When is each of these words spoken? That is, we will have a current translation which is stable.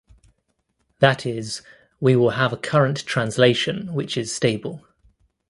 That 0.97 1.27
is, 1.27 1.61
we 1.99 2.15
will 2.15 2.31
have 2.31 2.51
a 2.51 2.57
current 2.57 3.05
translation 3.05 3.93
which 3.93 4.17
is 4.17 4.33
stable. 4.33 4.83